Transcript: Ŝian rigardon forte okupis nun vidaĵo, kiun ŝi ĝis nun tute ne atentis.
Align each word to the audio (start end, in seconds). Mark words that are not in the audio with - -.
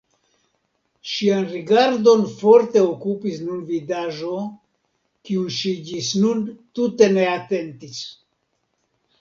Ŝian 1.09 1.43
rigardon 1.49 2.23
forte 2.39 2.81
okupis 2.93 3.37
nun 3.49 3.61
vidaĵo, 3.67 4.31
kiun 5.29 5.53
ŝi 5.59 5.77
ĝis 5.91 6.11
nun 6.23 6.43
tute 6.81 7.13
ne 7.19 7.29
atentis. 7.37 8.05